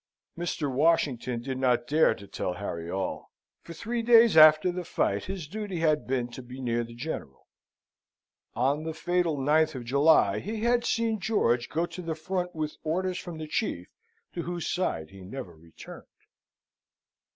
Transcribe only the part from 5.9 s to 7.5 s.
been to be near the General.